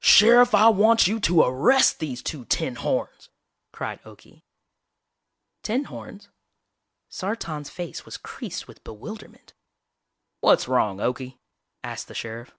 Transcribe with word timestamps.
"Sheriff, 0.00 0.54
I 0.54 0.70
want 0.70 1.06
you 1.06 1.20
to 1.20 1.42
arrest 1.42 1.98
these 1.98 2.22
two 2.22 2.46
tinhorns!" 2.46 3.28
cried 3.70 4.02
Okie. 4.06 4.40
"Tinhorns??" 5.62 6.28
Sartan's 7.10 7.68
face 7.68 8.06
was 8.06 8.16
creased 8.16 8.66
with 8.66 8.82
bewilderment. 8.82 9.52
"What's 10.40 10.68
wrong, 10.68 11.00
Okie?" 11.00 11.36
asked 11.82 12.08
the 12.08 12.14
sheriff. 12.14 12.52